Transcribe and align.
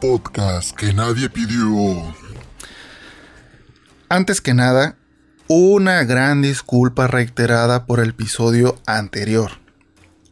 podcast 0.00 0.76
que 0.76 0.92
nadie 0.92 1.28
pidió. 1.30 2.14
Antes 4.08 4.40
que 4.40 4.54
nada, 4.54 4.96
una 5.48 6.04
gran 6.04 6.42
disculpa 6.42 7.06
reiterada 7.06 7.86
por 7.86 8.00
el 8.00 8.10
episodio 8.10 8.76
anterior. 8.86 9.52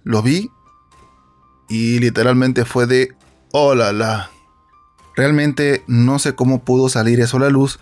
Lo 0.02 0.22
vi 0.22 0.50
y 1.68 1.98
literalmente 1.98 2.64
fue 2.64 2.86
de 2.86 3.16
oh 3.52 3.74
la 3.74 3.92
la. 3.92 4.30
Realmente 5.16 5.82
no 5.86 6.18
sé 6.18 6.34
cómo 6.34 6.64
pudo 6.64 6.88
salir 6.88 7.20
eso 7.20 7.38
a 7.38 7.40
la 7.40 7.50
luz 7.50 7.78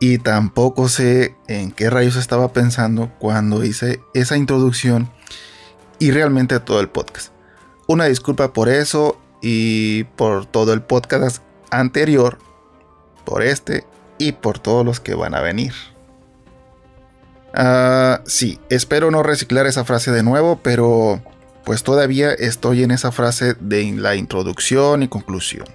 y 0.00 0.18
tampoco 0.18 0.88
sé 0.88 1.36
en 1.48 1.72
qué 1.72 1.90
rayos 1.90 2.16
estaba 2.16 2.52
pensando 2.52 3.12
cuando 3.18 3.64
hice 3.64 4.00
esa 4.14 4.36
introducción 4.36 5.10
y 5.98 6.12
realmente 6.12 6.60
todo 6.60 6.80
el 6.80 6.88
podcast. 6.88 7.32
Una 7.88 8.04
disculpa 8.04 8.52
por 8.52 8.68
eso 8.68 9.18
y 9.40 10.04
por 10.04 10.46
todo 10.46 10.72
el 10.72 10.82
podcast 10.82 11.42
anterior, 11.70 12.38
por 13.24 13.42
este 13.42 13.84
y 14.18 14.32
por 14.32 14.58
todos 14.58 14.84
los 14.84 15.00
que 15.00 15.14
van 15.14 15.34
a 15.34 15.40
venir. 15.40 15.72
Ah, 17.54 18.20
sí, 18.26 18.60
espero 18.68 19.10
no 19.10 19.22
reciclar 19.22 19.66
esa 19.66 19.84
frase 19.84 20.10
de 20.10 20.22
nuevo, 20.22 20.60
pero 20.62 21.22
pues 21.64 21.82
todavía 21.82 22.32
estoy 22.32 22.82
en 22.82 22.90
esa 22.90 23.12
frase 23.12 23.54
de 23.60 23.92
la 23.92 24.14
introducción 24.16 25.02
y 25.02 25.08
conclusión. 25.08 25.66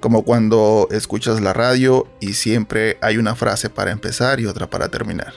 Como 0.00 0.24
cuando 0.24 0.88
escuchas 0.90 1.40
la 1.40 1.52
radio 1.52 2.06
y 2.20 2.34
siempre 2.34 2.98
hay 3.00 3.16
una 3.16 3.34
frase 3.34 3.70
para 3.70 3.92
empezar 3.92 4.40
y 4.40 4.46
otra 4.46 4.68
para 4.68 4.88
terminar. 4.88 5.34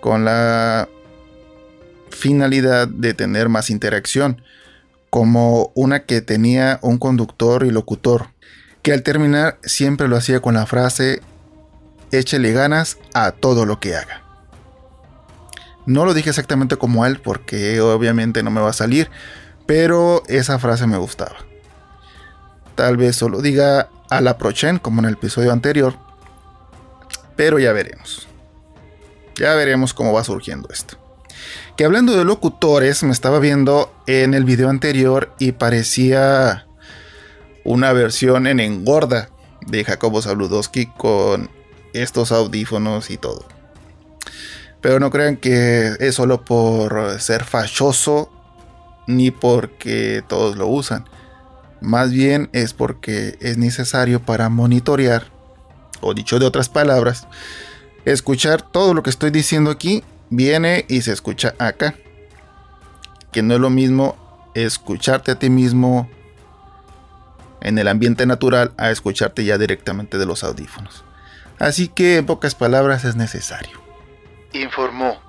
Con 0.00 0.24
la 0.24 0.88
finalidad 2.10 2.88
de 2.88 3.14
tener 3.14 3.48
más 3.48 3.70
interacción, 3.70 4.42
como 5.16 5.72
una 5.74 6.04
que 6.04 6.20
tenía 6.20 6.78
un 6.82 6.98
conductor 6.98 7.64
y 7.64 7.70
locutor, 7.70 8.26
que 8.82 8.92
al 8.92 9.02
terminar 9.02 9.58
siempre 9.62 10.08
lo 10.08 10.16
hacía 10.18 10.40
con 10.40 10.52
la 10.52 10.66
frase, 10.66 11.22
échele 12.12 12.52
ganas 12.52 12.98
a 13.14 13.30
todo 13.30 13.64
lo 13.64 13.80
que 13.80 13.96
haga. 13.96 14.22
No 15.86 16.04
lo 16.04 16.12
dije 16.12 16.28
exactamente 16.28 16.76
como 16.76 17.06
él 17.06 17.18
porque 17.18 17.80
obviamente 17.80 18.42
no 18.42 18.50
me 18.50 18.60
va 18.60 18.68
a 18.68 18.74
salir, 18.74 19.08
pero 19.64 20.22
esa 20.28 20.58
frase 20.58 20.86
me 20.86 20.98
gustaba. 20.98 21.36
Tal 22.74 22.98
vez 22.98 23.16
solo 23.16 23.40
diga 23.40 23.88
a 24.10 24.20
la 24.20 24.36
Prochen 24.36 24.78
como 24.78 25.00
en 25.00 25.06
el 25.06 25.14
episodio 25.14 25.50
anterior, 25.50 25.96
pero 27.36 27.58
ya 27.58 27.72
veremos. 27.72 28.28
Ya 29.36 29.54
veremos 29.54 29.94
cómo 29.94 30.12
va 30.12 30.22
surgiendo 30.24 30.68
esto. 30.70 31.05
Que 31.76 31.84
hablando 31.84 32.16
de 32.16 32.24
locutores, 32.24 33.02
me 33.02 33.12
estaba 33.12 33.38
viendo 33.38 33.92
en 34.06 34.34
el 34.34 34.44
video 34.44 34.70
anterior 34.70 35.34
y 35.38 35.52
parecía 35.52 36.66
una 37.64 37.92
versión 37.92 38.46
en 38.46 38.60
engorda 38.60 39.28
de 39.66 39.84
Jacobo 39.84 40.22
Zabludowski 40.22 40.86
con 40.86 41.50
estos 41.92 42.32
audífonos 42.32 43.10
y 43.10 43.16
todo. 43.16 43.44
Pero 44.80 45.00
no 45.00 45.10
crean 45.10 45.36
que 45.36 45.94
es 45.98 46.14
solo 46.14 46.44
por 46.44 47.20
ser 47.20 47.44
fachoso 47.44 48.30
ni 49.06 49.30
porque 49.30 50.22
todos 50.28 50.56
lo 50.56 50.68
usan. 50.68 51.04
Más 51.80 52.10
bien 52.10 52.48
es 52.52 52.72
porque 52.72 53.36
es 53.40 53.58
necesario 53.58 54.20
para 54.20 54.48
monitorear, 54.48 55.30
o 56.00 56.14
dicho 56.14 56.38
de 56.38 56.46
otras 56.46 56.68
palabras, 56.68 57.26
escuchar 58.04 58.62
todo 58.62 58.94
lo 58.94 59.02
que 59.02 59.10
estoy 59.10 59.30
diciendo 59.30 59.70
aquí 59.70 60.02
viene 60.30 60.84
y 60.88 61.02
se 61.02 61.12
escucha 61.12 61.54
acá. 61.58 61.94
Que 63.32 63.42
no 63.42 63.54
es 63.54 63.60
lo 63.60 63.70
mismo 63.70 64.16
escucharte 64.54 65.32
a 65.32 65.38
ti 65.38 65.50
mismo 65.50 66.08
en 67.60 67.78
el 67.78 67.88
ambiente 67.88 68.26
natural 68.26 68.72
a 68.78 68.90
escucharte 68.90 69.44
ya 69.44 69.58
directamente 69.58 70.18
de 70.18 70.26
los 70.26 70.44
audífonos. 70.44 71.04
Así 71.58 71.88
que 71.88 72.16
en 72.16 72.26
pocas 72.26 72.54
palabras 72.54 73.04
es 73.04 73.16
necesario. 73.16 73.80
Informó 74.52 75.20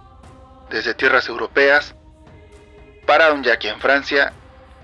desde 0.70 0.94
tierras 0.94 1.28
europeas 1.28 1.96
para 3.06 3.32
un 3.34 3.44
Jackie 3.44 3.70
en 3.70 3.80
Francia, 3.80 4.34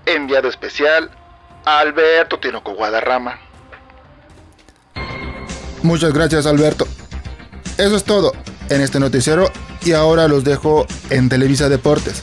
enviado 0.06 0.48
especial 0.48 1.10
Alberto 1.64 2.38
Tinoco 2.40 2.74
Guadarrama. 2.74 3.38
Muchas 5.82 6.12
gracias 6.12 6.46
Alberto. 6.46 6.86
Eso 7.76 7.96
es 7.96 8.04
todo 8.04 8.32
en 8.70 8.80
este 8.80 8.98
noticiero 8.98 9.50
y 9.84 9.92
ahora 9.92 10.28
los 10.28 10.44
dejo 10.44 10.86
en 11.10 11.28
Televisa 11.28 11.68
Deportes 11.68 12.22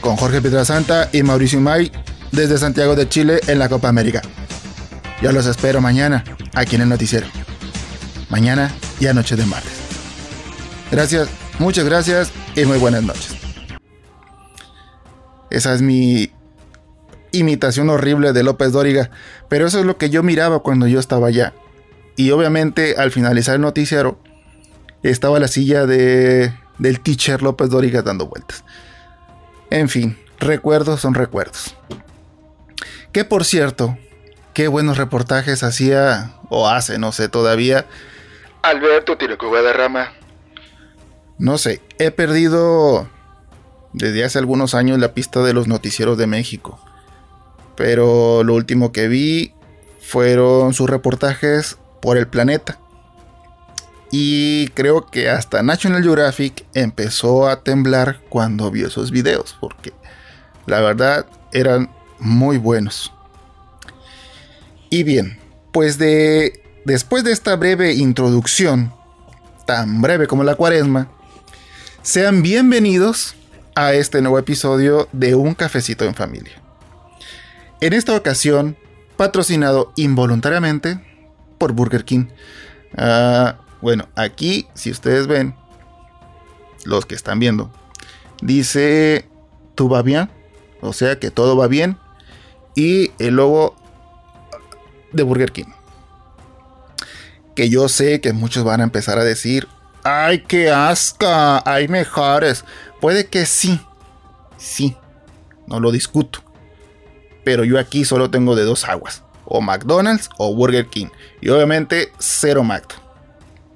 con 0.00 0.16
Jorge 0.16 0.40
Pietrasanta 0.40 1.10
y 1.12 1.22
Mauricio 1.22 1.60
May 1.60 1.92
desde 2.32 2.58
Santiago 2.58 2.94
de 2.94 3.08
Chile 3.08 3.40
en 3.48 3.58
la 3.58 3.68
Copa 3.68 3.88
América. 3.88 4.22
Yo 5.20 5.32
los 5.32 5.46
espero 5.46 5.80
mañana 5.80 6.24
aquí 6.54 6.76
en 6.76 6.82
el 6.82 6.88
noticiero. 6.88 7.26
Mañana 8.30 8.72
y 8.98 9.06
anoche 9.06 9.36
de 9.36 9.44
martes. 9.44 9.72
Gracias, 10.90 11.28
muchas 11.58 11.84
gracias 11.84 12.32
y 12.54 12.64
muy 12.64 12.78
buenas 12.78 13.02
noches. 13.02 13.36
Esa 15.50 15.74
es 15.74 15.82
mi 15.82 16.30
imitación 17.32 17.90
horrible 17.90 18.32
de 18.32 18.42
López 18.42 18.72
Dóriga, 18.72 19.10
pero 19.48 19.66
eso 19.66 19.78
es 19.80 19.84
lo 19.84 19.98
que 19.98 20.08
yo 20.08 20.22
miraba 20.22 20.60
cuando 20.60 20.86
yo 20.86 20.98
estaba 20.98 21.28
allá. 21.28 21.52
Y 22.16 22.30
obviamente 22.30 22.94
al 22.96 23.10
finalizar 23.10 23.56
el 23.56 23.60
noticiero 23.60 24.18
estaba 25.02 25.38
la 25.38 25.48
silla 25.48 25.86
de 25.86 26.52
del 26.78 27.00
teacher 27.00 27.42
López 27.42 27.70
Dóriga 27.70 28.02
dando 28.02 28.26
vueltas. 28.26 28.64
En 29.70 29.88
fin, 29.88 30.18
recuerdos 30.38 31.00
son 31.00 31.14
recuerdos. 31.14 31.74
Que 33.12 33.24
por 33.24 33.44
cierto, 33.44 33.96
qué 34.54 34.68
buenos 34.68 34.98
reportajes 34.98 35.62
hacía 35.62 36.34
o 36.48 36.68
hace, 36.68 36.98
no 36.98 37.12
sé 37.12 37.28
todavía. 37.28 37.86
Alberto 38.62 39.16
de 39.16 39.72
Rama. 39.72 40.12
No 41.38 41.58
sé, 41.58 41.80
he 41.98 42.10
perdido 42.10 43.08
desde 43.92 44.24
hace 44.24 44.38
algunos 44.38 44.74
años 44.74 44.98
la 44.98 45.14
pista 45.14 45.42
de 45.42 45.52
los 45.52 45.68
noticieros 45.68 46.18
de 46.18 46.26
México. 46.26 46.80
Pero 47.76 48.42
lo 48.42 48.54
último 48.54 48.92
que 48.92 49.08
vi 49.08 49.54
fueron 50.00 50.72
sus 50.72 50.88
reportajes 50.88 51.78
por 52.00 52.16
el 52.16 52.26
planeta. 52.26 52.78
Y 54.10 54.68
creo 54.68 55.06
que 55.06 55.28
hasta 55.28 55.62
National 55.62 56.02
Geographic 56.02 56.64
empezó 56.74 57.48
a 57.48 57.62
temblar 57.62 58.20
cuando 58.28 58.70
vio 58.70 58.86
esos 58.86 59.10
videos, 59.10 59.56
porque 59.60 59.92
la 60.66 60.80
verdad 60.80 61.26
eran 61.52 61.90
muy 62.18 62.58
buenos. 62.58 63.12
Y 64.90 65.02
bien, 65.02 65.38
pues 65.72 65.98
de 65.98 66.62
después 66.84 67.24
de 67.24 67.32
esta 67.32 67.56
breve 67.56 67.94
introducción, 67.94 68.92
tan 69.66 70.00
breve 70.00 70.28
como 70.28 70.44
la 70.44 70.54
cuaresma, 70.54 71.08
sean 72.02 72.42
bienvenidos 72.42 73.34
a 73.74 73.92
este 73.92 74.22
nuevo 74.22 74.38
episodio 74.38 75.08
de 75.12 75.34
Un 75.34 75.54
cafecito 75.54 76.04
en 76.04 76.14
familia. 76.14 76.62
En 77.80 77.92
esta 77.92 78.16
ocasión, 78.16 78.76
patrocinado 79.16 79.92
involuntariamente 79.96 81.00
por 81.58 81.72
Burger 81.72 82.04
King. 82.04 82.26
Ah, 82.96 83.58
bueno, 83.80 84.08
aquí, 84.14 84.68
si 84.74 84.90
ustedes 84.90 85.26
ven, 85.26 85.54
los 86.84 87.06
que 87.06 87.14
están 87.14 87.38
viendo, 87.38 87.70
dice 88.40 89.28
tú 89.74 89.88
va 89.88 90.02
bien, 90.02 90.30
o 90.80 90.92
sea 90.92 91.18
que 91.18 91.30
todo 91.30 91.56
va 91.56 91.68
bien, 91.68 91.98
y 92.74 93.12
el 93.18 93.36
logo 93.36 93.76
de 95.12 95.22
Burger 95.22 95.52
King. 95.52 95.72
Que 97.54 97.68
yo 97.70 97.88
sé 97.88 98.20
que 98.20 98.32
muchos 98.32 98.64
van 98.64 98.80
a 98.80 98.84
empezar 98.84 99.18
a 99.18 99.24
decir, 99.24 99.66
¡ay, 100.04 100.44
qué 100.46 100.70
asca! 100.70 101.62
Hay 101.70 101.88
mejores. 101.88 102.64
Puede 103.00 103.26
que 103.26 103.46
sí, 103.46 103.80
sí, 104.58 104.96
no 105.66 105.80
lo 105.80 105.90
discuto. 105.90 106.40
Pero 107.44 107.64
yo 107.64 107.78
aquí 107.78 108.04
solo 108.04 108.30
tengo 108.30 108.56
de 108.56 108.64
dos 108.64 108.84
aguas, 108.84 109.22
o 109.44 109.60
McDonald's 109.60 110.28
o 110.36 110.54
Burger 110.54 110.86
King. 110.88 111.08
Y 111.40 111.48
obviamente 111.48 112.12
cero 112.18 112.62
McDonald's. 112.62 113.05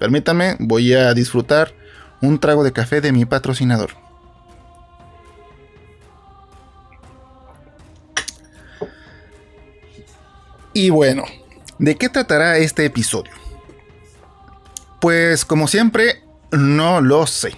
Permítanme, 0.01 0.55
voy 0.57 0.95
a 0.95 1.13
disfrutar 1.13 1.75
un 2.21 2.39
trago 2.39 2.63
de 2.63 2.73
café 2.73 3.01
de 3.01 3.11
mi 3.11 3.25
patrocinador. 3.25 3.91
Y 10.73 10.89
bueno, 10.89 11.23
¿de 11.77 11.97
qué 11.97 12.09
tratará 12.09 12.57
este 12.57 12.83
episodio? 12.83 13.31
Pues 14.99 15.45
como 15.45 15.67
siempre, 15.67 16.23
no 16.49 16.99
lo 16.99 17.27
sé. 17.27 17.55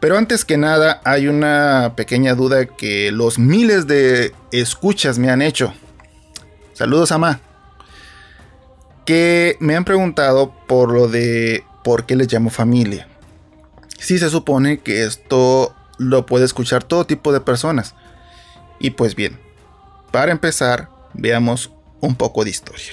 Pero 0.00 0.16
antes 0.16 0.46
que 0.46 0.56
nada, 0.56 1.02
hay 1.04 1.28
una 1.28 1.92
pequeña 1.96 2.34
duda 2.34 2.64
que 2.64 3.12
los 3.12 3.38
miles 3.38 3.86
de 3.86 4.32
escuchas 4.52 5.18
me 5.18 5.28
han 5.28 5.42
hecho. 5.42 5.74
Saludos, 6.72 7.12
Ama 7.12 7.42
que 9.04 9.56
me 9.60 9.76
han 9.76 9.84
preguntado 9.84 10.54
por 10.66 10.92
lo 10.92 11.08
de 11.08 11.64
por 11.82 12.06
qué 12.06 12.16
les 12.16 12.32
llamo 12.32 12.50
familia. 12.50 13.08
Si 13.98 14.18
se 14.18 14.30
supone 14.30 14.80
que 14.80 15.04
esto 15.04 15.74
lo 15.98 16.26
puede 16.26 16.44
escuchar 16.44 16.84
todo 16.84 17.06
tipo 17.06 17.32
de 17.32 17.40
personas. 17.40 17.94
Y 18.78 18.90
pues 18.90 19.14
bien, 19.14 19.38
para 20.10 20.32
empezar, 20.32 20.90
veamos 21.12 21.70
un 22.00 22.14
poco 22.16 22.44
de 22.44 22.50
historia. 22.50 22.92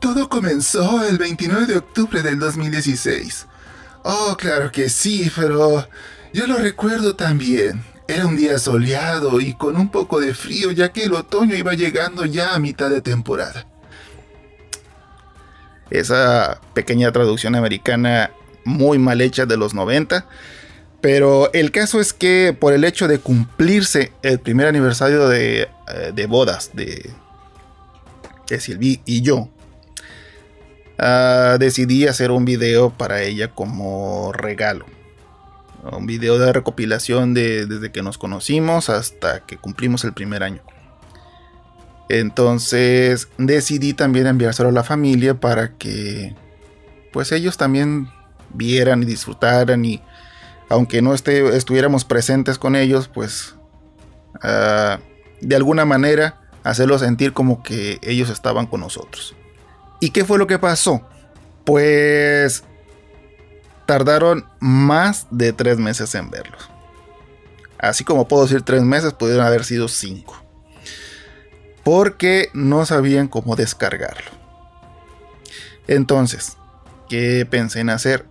Todo 0.00 0.28
comenzó 0.28 1.04
el 1.04 1.18
29 1.18 1.66
de 1.66 1.76
octubre 1.76 2.22
del 2.22 2.38
2016. 2.38 3.46
Oh, 4.04 4.36
claro 4.38 4.70
que 4.72 4.88
sí, 4.88 5.30
pero 5.34 5.88
yo 6.32 6.46
lo 6.46 6.56
recuerdo 6.56 7.14
también. 7.16 7.84
Era 8.06 8.26
un 8.26 8.36
día 8.36 8.58
soleado 8.58 9.40
y 9.40 9.52
con 9.54 9.76
un 9.76 9.90
poco 9.90 10.18
de 10.20 10.34
frío 10.34 10.70
ya 10.70 10.92
que 10.92 11.04
el 11.04 11.12
otoño 11.12 11.54
iba 11.54 11.74
llegando 11.74 12.24
ya 12.24 12.54
a 12.54 12.58
mitad 12.58 12.88
de 12.88 13.02
temporada. 13.02 13.67
Esa 15.90 16.60
pequeña 16.74 17.10
traducción 17.12 17.54
americana 17.54 18.30
muy 18.64 18.98
mal 18.98 19.20
hecha 19.20 19.46
de 19.46 19.56
los 19.56 19.74
90. 19.74 20.26
Pero 21.00 21.52
el 21.52 21.70
caso 21.70 22.00
es 22.00 22.12
que 22.12 22.56
por 22.58 22.72
el 22.72 22.84
hecho 22.84 23.06
de 23.06 23.20
cumplirse 23.20 24.12
el 24.22 24.40
primer 24.40 24.66
aniversario 24.66 25.28
de, 25.28 25.68
eh, 25.88 26.26
bodas 26.26 26.70
de, 26.74 27.10
de 28.48 28.60
Sylvie 28.60 29.00
y 29.04 29.22
yo, 29.22 29.48
ah, 30.98 31.56
decidí 31.60 32.06
hacer 32.06 32.32
un 32.32 32.44
video 32.44 32.90
para 32.90 33.22
ella 33.22 33.48
como 33.48 34.32
regalo. 34.32 34.86
Un 35.92 36.06
video 36.06 36.38
de 36.38 36.52
recopilación 36.52 37.32
de, 37.32 37.66
desde 37.66 37.92
que 37.92 38.02
nos 38.02 38.18
conocimos 38.18 38.90
hasta 38.90 39.46
que 39.46 39.56
cumplimos 39.56 40.02
el 40.04 40.12
primer 40.12 40.42
año. 40.42 40.62
Entonces 42.08 43.28
decidí 43.36 43.92
también 43.92 44.26
enviárselo 44.26 44.70
a 44.70 44.72
la 44.72 44.84
familia 44.84 45.34
para 45.34 45.76
que 45.76 46.34
pues 47.12 47.32
ellos 47.32 47.56
también 47.56 48.08
vieran 48.54 49.02
y 49.02 49.06
disfrutaran 49.06 49.84
y 49.84 50.02
aunque 50.70 51.02
no 51.02 51.14
estuviéramos 51.14 52.04
presentes 52.04 52.58
con 52.58 52.76
ellos, 52.76 53.08
pues 53.08 53.54
ah, 54.42 55.00
de 55.40 55.56
alguna 55.56 55.84
manera 55.84 56.40
hacerlo 56.62 56.98
sentir 56.98 57.32
como 57.32 57.62
que 57.62 57.98
ellos 58.02 58.28
estaban 58.30 58.66
con 58.66 58.80
nosotros. 58.80 59.34
¿Y 60.00 60.10
qué 60.10 60.24
fue 60.24 60.38
lo 60.38 60.46
que 60.46 60.58
pasó? 60.58 61.02
Pues 61.64 62.64
tardaron 63.86 64.44
más 64.60 65.26
de 65.30 65.52
tres 65.52 65.78
meses 65.78 66.14
en 66.14 66.30
verlos. 66.30 66.70
Así 67.78 68.04
como 68.04 68.28
puedo 68.28 68.42
decir 68.42 68.62
tres 68.62 68.82
meses, 68.82 69.14
pudieron 69.14 69.46
haber 69.46 69.64
sido 69.64 69.88
cinco. 69.88 70.47
Porque 71.88 72.50
no 72.52 72.84
sabían 72.84 73.28
cómo 73.28 73.56
descargarlo. 73.56 74.30
Entonces, 75.86 76.58
¿qué 77.08 77.46
pensé 77.48 77.80
en 77.80 77.88
hacer? 77.88 78.26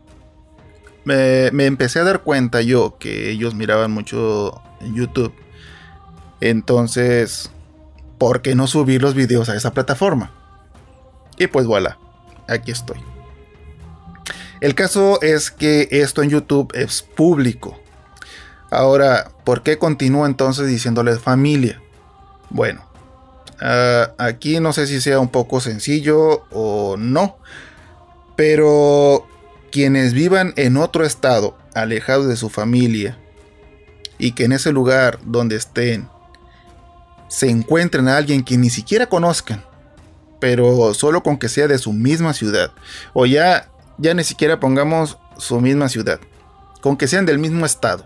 me, 1.05 1.65
empecé 1.65 1.97
a 1.97 2.03
dar 2.03 2.21
cuenta 2.21 2.61
yo 2.61 2.99
que 2.99 3.31
ellos 3.31 3.55
miraban 3.55 3.89
mucho 3.89 4.61
en 4.79 4.93
YouTube. 4.93 5.33
Entonces, 6.39 7.49
¿por 8.19 8.43
qué 8.43 8.53
no 8.53 8.67
subir 8.67 9.01
los 9.01 9.15
videos 9.15 9.49
a 9.49 9.55
esa 9.55 9.73
plataforma? 9.73 10.29
Y 11.39 11.47
pues 11.47 11.65
voilà, 11.65 11.97
aquí 12.47 12.69
estoy. 12.69 12.99
El 14.61 14.75
caso 14.75 15.19
es 15.23 15.49
que 15.49 15.87
esto 15.89 16.21
en 16.21 16.29
YouTube 16.29 16.71
es 16.75 17.01
público. 17.01 17.79
Ahora, 18.69 19.31
¿por 19.43 19.63
qué 19.63 19.79
continúo 19.79 20.27
entonces 20.27 20.67
diciéndole 20.67 21.17
familia? 21.17 21.81
Bueno, 22.51 22.86
ah, 23.61 24.13
aquí 24.17 24.59
no 24.59 24.73
sé 24.73 24.87
si 24.87 25.01
sea 25.01 25.19
un 25.19 25.29
poco 25.29 25.59
sencillo 25.59 26.45
o 26.51 26.95
no, 26.97 27.37
pero 28.35 29.27
quienes 29.71 30.13
vivan 30.13 30.53
en 30.55 30.77
otro 30.77 31.05
estado, 31.05 31.57
alejados 31.73 32.27
de 32.27 32.35
su 32.35 32.49
familia, 32.49 33.17
y 34.17 34.31
que 34.31 34.45
en 34.45 34.53
ese 34.53 34.71
lugar 34.71 35.19
donde 35.23 35.55
estén 35.55 36.09
se 37.27 37.49
encuentren 37.49 38.07
a 38.07 38.17
alguien 38.17 38.43
que 38.43 38.57
ni 38.57 38.69
siquiera 38.69 39.07
conozcan, 39.07 39.63
pero 40.39 40.93
solo 40.93 41.23
con 41.23 41.37
que 41.37 41.49
sea 41.49 41.67
de 41.67 41.77
su 41.77 41.93
misma 41.93 42.33
ciudad, 42.33 42.71
o 43.13 43.25
ya, 43.25 43.69
ya 43.97 44.13
ni 44.13 44.23
siquiera 44.23 44.59
pongamos 44.59 45.17
su 45.37 45.59
misma 45.59 45.89
ciudad, 45.89 46.19
con 46.81 46.95
que 46.97 47.07
sean 47.07 47.25
del 47.25 47.39
mismo 47.39 47.65
estado. 47.65 48.05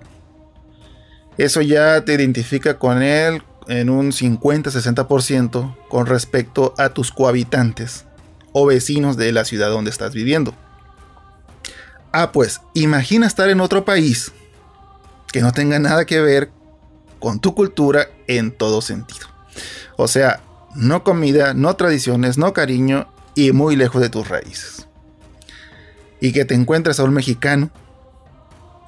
Eso 1.37 1.61
ya 1.61 2.03
te 2.03 2.13
identifica 2.13 2.77
con 2.77 3.01
él 3.01 3.43
en 3.67 3.89
un 3.89 4.11
50-60% 4.11 5.75
con 5.89 6.05
respecto 6.05 6.73
a 6.77 6.89
tus 6.89 7.11
cohabitantes 7.11 8.05
o 8.53 8.65
vecinos 8.65 9.17
de 9.17 9.31
la 9.31 9.45
ciudad 9.45 9.69
donde 9.69 9.91
estás 9.91 10.13
viviendo. 10.13 10.53
Ah, 12.11 12.31
pues 12.31 12.61
imagina 12.73 13.27
estar 13.27 13.49
en 13.49 13.61
otro 13.61 13.85
país 13.85 14.31
que 15.31 15.41
no 15.41 15.51
tenga 15.51 15.79
nada 15.79 16.05
que 16.05 16.19
ver 16.19 16.51
con 17.19 17.39
tu 17.39 17.55
cultura 17.55 18.07
en 18.27 18.51
todo 18.51 18.81
sentido. 18.81 19.27
O 19.95 20.07
sea, 20.07 20.41
no 20.75 21.03
comida, 21.03 21.53
no 21.53 21.75
tradiciones, 21.75 22.37
no 22.37 22.53
cariño 22.53 23.07
y 23.35 23.51
muy 23.51 23.75
lejos 23.75 24.01
de 24.01 24.09
tus 24.09 24.27
raíces. 24.27 24.87
Y 26.19 26.33
que 26.33 26.45
te 26.45 26.53
encuentres 26.53 26.99
a 26.99 27.03
un 27.03 27.13
mexicano, 27.13 27.71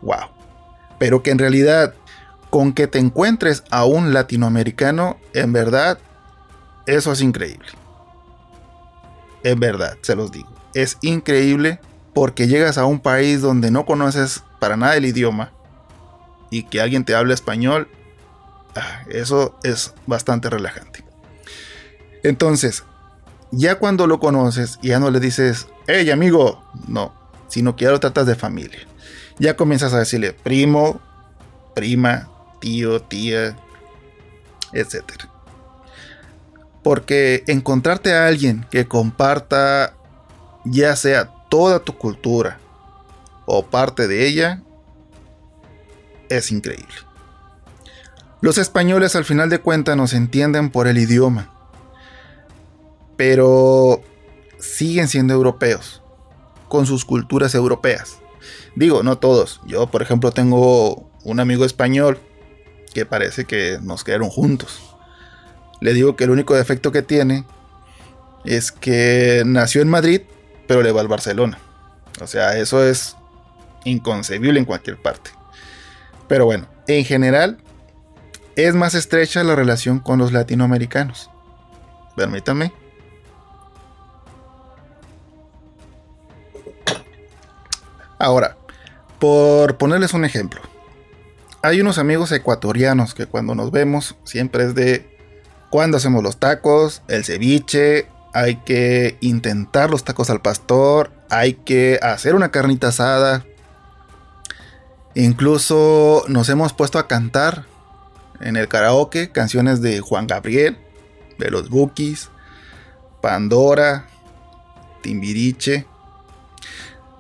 wow. 0.02 0.30
Pero 1.00 1.24
que 1.24 1.32
en 1.32 1.40
realidad, 1.40 1.94
con 2.54 2.72
que 2.72 2.86
te 2.86 3.00
encuentres 3.00 3.64
a 3.72 3.84
un 3.84 4.14
latinoamericano, 4.14 5.18
en 5.34 5.54
verdad, 5.54 5.98
eso 6.86 7.12
es 7.12 7.20
increíble. 7.22 7.66
En 9.44 9.60
verdad, 9.60 9.98
se 10.04 10.16
los 10.16 10.32
digo. 10.32 10.50
Es 10.76 11.00
increíble 11.02 11.80
porque 12.14 12.46
llegas 12.48 12.78
a 12.78 12.86
un 12.86 13.00
país 13.00 13.42
donde 13.42 13.72
no 13.72 13.88
conoces 13.88 14.44
para 14.60 14.78
nada 14.78 14.96
el 14.96 15.06
idioma 15.06 15.52
y 16.52 16.62
que 16.62 16.80
alguien 16.80 17.06
te 17.06 17.16
hable 17.16 17.34
español, 17.34 17.88
ah, 18.76 19.02
eso 19.10 19.58
es 19.64 19.96
bastante 20.06 20.48
relajante. 20.48 21.04
Entonces, 22.22 22.84
ya 23.50 23.80
cuando 23.80 24.06
lo 24.06 24.20
conoces, 24.20 24.78
ya 24.84 25.00
no 25.00 25.10
le 25.10 25.20
dices, 25.20 25.70
hey 25.88 26.12
amigo, 26.12 26.64
no, 26.88 27.16
sino 27.48 27.76
que 27.76 27.86
ya 27.86 27.92
lo 27.92 28.00
tratas 28.00 28.28
de 28.28 28.36
familia. 28.36 28.82
Ya 29.40 29.56
comienzas 29.56 29.92
a 29.96 29.98
decirle 29.98 30.34
primo, 30.34 31.02
prima, 31.74 32.30
tío, 32.64 33.02
tía, 33.02 33.58
etc. 34.72 35.26
Porque 36.82 37.44
encontrarte 37.48 38.14
a 38.14 38.26
alguien 38.26 38.66
que 38.72 38.88
comparta 38.88 39.94
ya 40.64 40.96
sea 40.96 41.30
toda 41.50 41.80
tu 41.80 41.98
cultura 41.98 42.58
o 43.46 43.66
parte 43.66 44.08
de 44.08 44.26
ella 44.26 44.64
es 46.30 46.54
increíble. 46.54 46.96
Los 48.40 48.58
españoles 48.58 49.18
al 49.18 49.26
final 49.26 49.50
de 49.50 49.60
cuentas 49.60 49.98
nos 49.98 50.14
entienden 50.14 50.70
por 50.70 50.88
el 50.88 50.98
idioma, 50.98 51.50
pero 53.18 54.02
siguen 54.58 55.10
siendo 55.10 55.34
europeos, 55.34 56.02
con 56.70 56.86
sus 56.86 57.04
culturas 57.04 57.56
europeas. 57.56 58.20
Digo, 58.76 59.04
no 59.04 59.18
todos. 59.18 59.60
Yo, 59.66 59.88
por 59.88 60.02
ejemplo, 60.02 60.32
tengo 60.32 61.10
un 61.24 61.40
amigo 61.42 61.66
español 61.66 62.20
que 62.94 63.06
parece 63.06 63.46
que 63.46 63.80
nos 63.82 64.04
quedaron 64.04 64.30
juntos. 64.30 64.82
Le 65.82 65.94
digo 65.94 66.16
que 66.16 66.24
el 66.24 66.30
único 66.30 66.56
defecto 66.56 66.92
que 66.92 67.02
tiene 67.02 67.46
es 68.46 68.72
que 68.72 69.44
nació 69.46 69.82
en 69.82 69.90
Madrid, 69.90 70.22
pero 70.68 70.82
le 70.82 70.92
va 70.92 71.02
al 71.02 71.08
Barcelona. 71.08 71.60
O 72.22 72.28
sea, 72.28 72.58
eso 72.58 72.84
es 72.84 73.16
inconcebible 73.84 74.60
en 74.60 74.66
cualquier 74.66 75.02
parte. 75.02 75.32
Pero 76.28 76.46
bueno, 76.46 76.68
en 76.88 77.04
general, 77.06 77.58
es 78.56 78.74
más 78.76 78.94
estrecha 78.94 79.44
la 79.44 79.56
relación 79.56 80.00
con 80.00 80.20
los 80.20 80.32
latinoamericanos. 80.32 81.30
Permítanme. 82.16 82.72
Ahora, 88.20 88.56
por 89.20 89.78
ponerles 89.78 90.14
un 90.14 90.24
ejemplo, 90.24 90.62
hay 91.64 91.80
unos 91.80 91.98
amigos 91.98 92.32
ecuatorianos 92.34 93.14
que 93.14 93.26
cuando 93.26 93.56
nos 93.56 93.72
vemos 93.72 94.18
siempre 94.26 94.66
es 94.66 94.76
de 94.76 95.10
cuando 95.70 95.96
hacemos 95.96 96.22
los 96.22 96.38
tacos, 96.38 97.02
el 97.08 97.24
ceviche 97.24 98.08
hay 98.34 98.58
que 98.58 99.18
intentar 99.22 99.90
los 99.90 100.04
tacos 100.04 100.30
al 100.30 100.42
pastor, 100.42 101.12
hay 101.30 101.54
que 101.54 102.00
hacer 102.02 102.36
una 102.36 102.52
carnita 102.52 102.90
asada. 102.90 103.46
Incluso 105.16 106.26
nos 106.28 106.50
hemos 106.50 106.74
puesto 106.74 107.00
a 107.00 107.08
cantar 107.08 107.66
en 108.42 108.58
el 108.58 108.68
karaoke 108.68 109.32
canciones 109.32 109.82
de 109.82 110.02
Juan 110.02 110.28
Gabriel, 110.28 110.78
de 111.40 111.50
los 111.50 111.70
Bookies, 111.70 112.30
Pandora, 113.22 114.08
Timbiriche. 115.02 115.86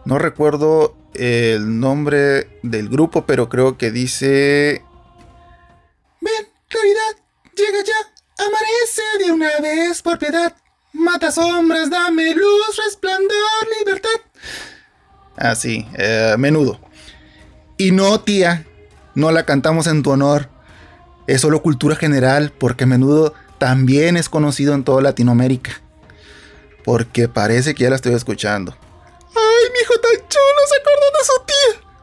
No 0.03 0.19
recuerdo 0.19 0.95
el 1.15 1.79
nombre 1.79 2.59
del 2.63 2.89
grupo, 2.89 3.25
pero 3.25 3.49
creo 3.49 3.77
que 3.77 3.91
dice... 3.91 4.83
Ven, 6.21 6.47
claridad, 6.67 7.23
llega 7.55 7.83
ya, 7.83 8.45
amanece 8.45 9.25
de 9.25 9.31
una 9.31 9.59
vez 9.59 10.01
por 10.01 10.17
piedad. 10.19 10.55
Mata 10.93 11.31
sombras, 11.31 11.89
dame 11.89 12.33
luz, 12.35 12.79
resplandor, 12.85 13.67
libertad. 13.79 14.09
Así, 15.35 15.87
eh, 15.97 16.35
menudo. 16.37 16.79
Y 17.77 17.91
no, 17.91 18.19
tía, 18.21 18.65
no 19.15 19.31
la 19.31 19.45
cantamos 19.45 19.87
en 19.87 20.03
tu 20.03 20.11
honor. 20.11 20.49
Es 21.25 21.41
solo 21.41 21.61
cultura 21.61 21.95
general, 21.95 22.53
porque 22.57 22.85
menudo 22.85 23.33
también 23.57 24.17
es 24.17 24.29
conocido 24.29 24.75
en 24.75 24.83
toda 24.83 25.01
Latinoamérica. 25.01 25.71
Porque 26.83 27.27
parece 27.27 27.73
que 27.73 27.83
ya 27.83 27.89
la 27.89 27.95
estoy 27.95 28.13
escuchando. 28.13 28.77
¡Ay, 29.35 29.71
mi 29.71 29.79
hijo 29.79 29.93
tan 29.99 30.27
chulo! 30.27 30.61
Se 30.67 30.75
acordó 30.81 31.05
de 31.17 31.23
su 31.23 31.45
tía. 31.45 31.93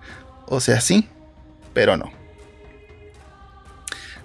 O 0.46 0.60
sea, 0.60 0.80
sí, 0.80 1.08
pero 1.72 1.96
no. 1.96 2.12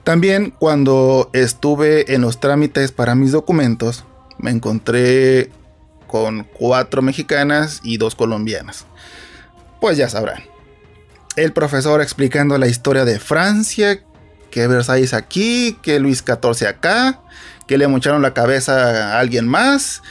También 0.03 0.51
cuando 0.51 1.29
estuve 1.33 2.13
en 2.13 2.21
los 2.21 2.39
trámites 2.39 2.91
para 2.91 3.15
mis 3.15 3.31
documentos, 3.31 4.05
me 4.37 4.51
encontré 4.51 5.49
con 6.07 6.43
cuatro 6.43 7.01
mexicanas 7.01 7.81
y 7.83 7.97
dos 7.97 8.15
colombianas. 8.15 8.85
Pues 9.81 9.97
ya 9.97 10.07
sabrán. 10.07 10.43
El 11.35 11.53
profesor 11.53 12.01
explicando 12.01 12.57
la 12.57 12.67
historia 12.67 13.03
de 13.03 13.19
Francia, 13.19 13.99
que 14.51 14.67
Versalles 14.67 15.13
aquí, 15.13 15.77
que 15.81 15.99
Luis 15.99 16.23
XIV 16.25 16.67
acá, 16.67 17.21
que 17.67 17.77
le 17.77 17.87
mocharon 17.87 18.21
la 18.21 18.33
cabeza 18.33 19.15
a 19.15 19.19
alguien 19.19 19.47
más, 19.47 20.01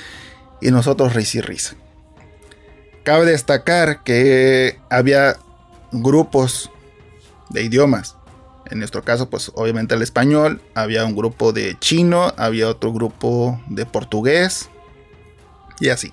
y 0.60 0.70
nosotros 0.70 1.14
risa 1.14 1.38
y 1.38 1.40
risa. 1.40 1.76
Cabe 3.04 3.26
destacar 3.26 4.02
que 4.02 4.80
había 4.88 5.36
grupos 5.92 6.70
de 7.50 7.62
idiomas. 7.62 8.16
En 8.70 8.78
nuestro 8.78 9.04
caso, 9.04 9.28
pues 9.28 9.52
obviamente 9.54 9.94
el 9.94 10.00
español, 10.02 10.62
había 10.74 11.04
un 11.04 11.14
grupo 11.14 11.52
de 11.52 11.78
chino, 11.78 12.32
había 12.38 12.68
otro 12.68 12.92
grupo 12.92 13.60
de 13.68 13.84
portugués 13.84 14.70
y 15.80 15.90
así. 15.90 16.12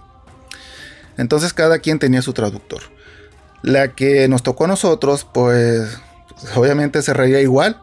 Entonces 1.18 1.54
cada 1.54 1.80
quien 1.80 1.98
tenía 1.98 2.22
su 2.22 2.34
traductor. 2.34 2.82
La 3.62 3.94
que 3.94 4.28
nos 4.28 4.44
tocó 4.44 4.66
a 4.66 4.68
nosotros, 4.68 5.26
pues, 5.32 5.98
obviamente 6.56 7.02
se 7.02 7.14
reía 7.14 7.40
igual. 7.40 7.82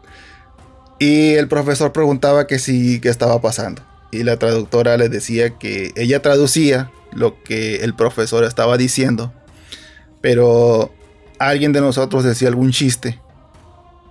Y 0.99 1.33
el 1.35 1.47
profesor 1.47 1.93
preguntaba 1.93 2.45
que 2.45 2.59
sí, 2.59 2.99
qué 2.99 3.09
estaba 3.09 3.41
pasando. 3.41 3.81
Y 4.11 4.23
la 4.23 4.37
traductora 4.37 4.97
le 4.97 5.09
decía 5.09 5.57
que 5.57 5.93
ella 5.95 6.21
traducía 6.21 6.91
lo 7.11 7.43
que 7.43 7.77
el 7.77 7.93
profesor 7.95 8.43
estaba 8.43 8.77
diciendo. 8.77 9.33
Pero 10.21 10.93
alguien 11.39 11.73
de 11.73 11.81
nosotros 11.81 12.23
decía 12.23 12.47
algún 12.47 12.71
chiste. 12.71 13.19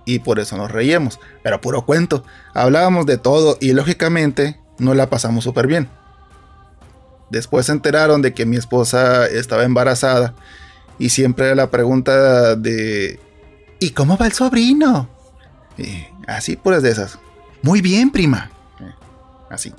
Y 0.05 0.19
por 0.19 0.39
eso 0.39 0.57
nos 0.57 0.71
reíamos. 0.71 1.19
Era 1.43 1.61
puro 1.61 1.85
cuento. 1.85 2.23
Hablábamos 2.53 3.05
de 3.05 3.17
todo 3.17 3.57
y 3.61 3.73
lógicamente 3.73 4.59
no 4.79 4.93
la 4.93 5.09
pasamos 5.09 5.43
súper 5.43 5.67
bien. 5.67 5.87
Después 7.29 7.67
se 7.67 7.73
enteraron 7.73 8.21
de 8.21 8.33
que 8.33 8.45
mi 8.45 8.57
esposa 8.57 9.27
estaba 9.27 9.63
embarazada. 9.63 10.33
Y 10.97 11.09
siempre 11.09 11.45
era 11.45 11.55
la 11.55 11.69
pregunta 11.69 12.55
de... 12.55 13.19
¿Y 13.79 13.91
cómo 13.91 14.17
va 14.17 14.25
el 14.25 14.33
sobrino? 14.33 15.07
Así, 16.27 16.57
puras 16.57 16.83
de 16.83 16.91
esas. 16.91 17.19
Muy 17.61 17.81
bien, 17.81 18.11
prima. 18.11 18.51
Así. 19.49 19.73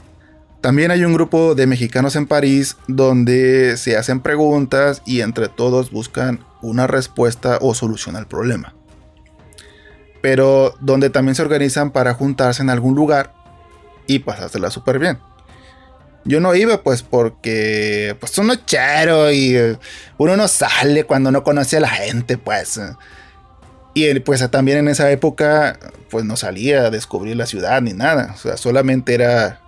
También 0.61 0.91
hay 0.91 1.05
un 1.05 1.15
grupo 1.15 1.55
de 1.55 1.67
mexicanos 1.67 2.17
en 2.17 2.27
París 2.27 2.77
donde 2.87 3.79
se 3.79 3.97
hacen 3.97 4.21
preguntas 4.21 5.03
y 5.07 5.23
entre 5.23 5.49
todos 5.49 5.91
buscan 5.91 6.45
una 6.61 6.87
respuesta 6.87 7.59
o 7.63 7.75
solución 7.75 8.15
al 8.17 8.27
problema. 8.27 8.75
Pero 10.21 10.75
donde 10.81 11.09
también 11.09 11.35
se 11.35 11.43
organizan 11.43 11.93
para 11.93 12.13
juntarse 12.13 12.63
en 12.63 12.69
algún 12.69 12.95
lugar 12.95 13.33
y 14.07 14.19
pasársela 14.19 14.71
súper 14.71 14.99
bien. 14.99 15.19
Yo 16.27 16.41
no 16.41 16.55
iba 16.55 16.83
pues 16.83 17.03
porque 17.03 18.15
pues 18.21 18.37
uno 18.37 18.55
chero 18.67 19.31
y 19.31 19.57
eh, 19.57 19.79
uno 20.19 20.37
no 20.37 20.47
sale 20.47 21.05
cuando 21.05 21.31
no 21.31 21.43
conoce 21.43 21.79
a 21.79 21.81
la 21.81 21.89
gente 21.89 22.37
pues. 22.37 22.79
Y 23.95 24.21
pues 24.21 24.49
también 24.51 24.79
en 24.79 24.89
esa 24.89 25.11
época 25.11 25.79
pues 26.11 26.27
no 26.27 26.37
salía 26.37 26.83
a 26.83 26.91
descubrir 26.91 27.37
la 27.37 27.47
ciudad 27.47 27.81
ni 27.81 27.95
nada. 27.95 28.33
O 28.35 28.39
sea, 28.39 28.59
solamente 28.59 29.15
era 29.15 29.60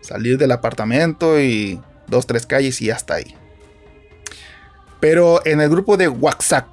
salir 0.00 0.38
del 0.38 0.52
apartamento 0.52 1.40
y 1.40 1.80
dos, 2.06 2.26
tres 2.26 2.46
calles 2.46 2.80
y 2.80 2.90
hasta 2.90 3.14
ahí. 3.14 3.34
Pero 5.00 5.44
en 5.46 5.60
el 5.60 5.68
grupo 5.68 5.96
de 5.96 6.08
WhatsApp, 6.08 6.68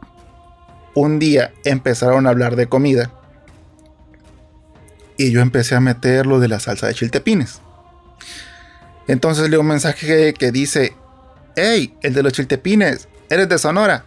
un 0.96 1.20
día 1.20 1.54
empezaron 1.66 2.28
a 2.28 2.30
hablar 2.30 2.56
de 2.56 2.68
comida. 2.68 3.12
Y 5.18 5.32
yo 5.32 5.42
empecé 5.42 5.76
a 5.76 5.80
meter 5.80 6.26
lo 6.26 6.40
de 6.40 6.48
la 6.48 6.60
salsa 6.60 6.88
de 6.88 6.94
chiltepines. 6.94 7.62
Entonces 9.08 9.50
leo 9.50 9.62
un 9.62 9.68
mensaje 9.68 10.34
que 10.34 10.52
dice, 10.52 10.96
hey, 11.56 11.96
el 12.02 12.14
de 12.14 12.24
los 12.24 12.34
chiltepines, 12.34 13.08
eres 13.30 13.50
de 13.50 13.58
Sonora. 13.58 14.06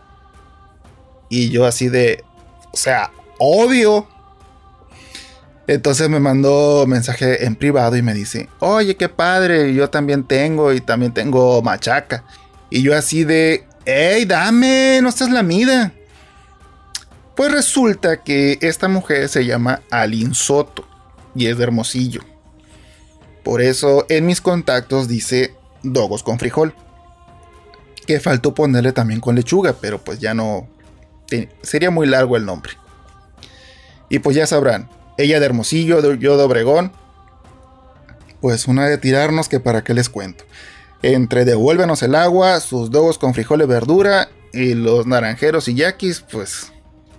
Y 1.28 1.50
yo 1.50 1.66
así 1.66 1.88
de, 1.88 2.25
o 2.73 2.76
sea, 2.76 3.11
obvio. 3.38 4.08
Entonces 5.66 6.08
me 6.08 6.20
mandó 6.20 6.87
mensaje 6.87 7.44
en 7.44 7.56
privado 7.56 7.96
y 7.96 8.02
me 8.02 8.14
dice, 8.14 8.49
oye, 8.61 8.96
qué 8.96 9.08
padre, 9.08 9.75
yo 9.75 9.90
también 9.90 10.25
tengo 10.25 10.73
y 10.73 10.80
también 10.80 11.12
tengo 11.12 11.61
machaca. 11.61 12.25
Y 12.70 12.82
yo 12.82 12.96
así 12.96 13.25
de, 13.25 13.66
hey, 13.85 14.25
dame, 14.25 15.00
no 15.02 15.08
estás 15.08 15.30
la 15.30 15.42
mida. 15.42 15.92
Pues 17.35 17.52
resulta 17.52 18.23
que 18.23 18.58
esta 18.62 18.88
mujer 18.88 19.28
se 19.28 19.44
llama 19.44 19.82
Alin 19.90 20.35
Soto 20.35 20.87
y 21.35 21.46
es 21.46 21.58
de 21.58 21.64
Hermosillo. 21.64 22.23
Por 23.42 23.61
eso 23.61 24.06
en 24.08 24.26
mis 24.26 24.40
contactos 24.40 25.06
dice 25.06 25.54
dogos 25.82 26.23
con 26.23 26.38
frijol. 26.38 26.75
Que 28.06 28.20
faltó 28.20 28.54
ponerle 28.54 28.92
también 28.92 29.20
con 29.20 29.35
lechuga, 29.35 29.75
pero 29.80 30.02
pues 30.02 30.20
ya 30.20 30.32
no... 30.32 30.68
Sería 31.62 31.90
muy 31.90 32.06
largo 32.06 32.37
el 32.37 32.46
nombre. 32.46 32.73
Y 34.08 34.20
pues 34.20 34.37
ya 34.37 34.46
sabrán, 34.46 34.88
ella 35.18 35.40
de 35.40 35.46
Hermosillo, 35.46 36.14
yo 36.14 36.37
de 36.37 36.44
Obregón. 36.44 36.92
Pues 38.40 38.68
una 38.68 38.87
de 38.87 38.99
tirarnos 38.99 39.49
que 39.49 39.61
para 39.61 39.82
qué 39.82 39.94
les 39.94 40.08
cuento. 40.08 40.44
Entre 41.02 41.44
devuélvenos 41.44 42.02
el 42.02 42.14
agua, 42.14 42.61
sus 42.61 42.90
dogos 42.90 43.18
con 43.18 43.35
frijol 43.35 43.62
y 43.62 43.66
verdura 43.66 44.28
y 44.52 44.75
los 44.75 45.06
naranjeros 45.06 45.68
y 45.68 45.75
yaquis, 45.75 46.20
pues 46.20 46.73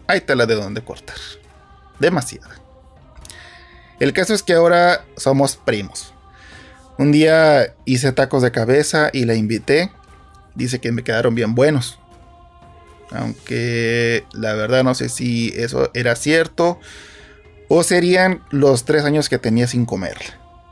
hay 0.08 0.22
tela 0.22 0.46
de 0.46 0.56
donde 0.56 0.84
cortar. 0.84 1.18
Demasiada. 2.00 2.56
El 4.00 4.14
caso 4.14 4.34
es 4.34 4.44
que 4.44 4.54
ahora 4.54 5.06
somos 5.16 5.56
primos. 5.56 6.14
Un 6.98 7.12
día 7.12 7.76
hice 7.86 8.12
tacos 8.12 8.42
de 8.42 8.52
cabeza 8.52 9.10
y 9.14 9.26
la 9.26 9.36
invité. 9.36 9.92
Dice 10.56 10.80
que 10.80 10.92
me 10.92 11.04
quedaron 11.04 11.36
bien 11.36 11.56
buenos. 11.56 12.00
Aunque 13.12 14.26
la 14.34 14.54
verdad 14.54 14.84
no 14.84 14.96
sé 14.96 15.10
si 15.10 15.54
eso 15.56 15.92
era 15.94 16.16
cierto 16.16 16.80
o 17.68 17.84
serían 17.84 18.42
los 18.50 18.86
tres 18.86 19.04
años 19.04 19.30
que 19.30 19.38
tenía 19.38 19.68
sin 19.68 19.86
comer. 19.86 20.18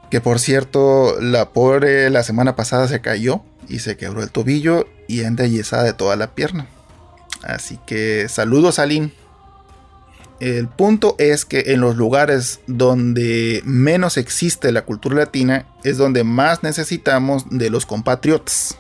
Que 0.10 0.22
por 0.22 0.40
cierto, 0.40 1.20
la 1.20 1.50
pobre 1.50 2.10
la 2.10 2.24
semana 2.24 2.56
pasada 2.56 2.88
se 2.88 3.02
cayó 3.02 3.42
y 3.68 3.80
se 3.80 3.98
quebró 3.98 4.24
el 4.24 4.32
tobillo 4.32 4.88
y 5.08 5.24
anda 5.24 5.46
de 5.84 5.94
toda 5.94 6.16
la 6.16 6.36
pierna. 6.36 6.68
Así 7.44 7.80
que 7.86 8.28
saludos 8.30 8.80
a 8.80 8.86
El 10.40 10.68
punto 10.68 11.16
es 11.18 11.46
que 11.46 11.64
en 11.68 11.82
los 11.82 11.96
lugares 11.96 12.60
donde 12.68 13.62
menos 13.66 14.18
existe 14.18 14.72
la 14.72 14.84
cultura 14.84 15.16
latina 15.16 15.66
es 15.84 15.98
donde 15.98 16.24
más 16.24 16.62
necesitamos 16.64 17.46
de 17.50 17.70
los 17.70 17.86
compatriotas. 17.86 18.78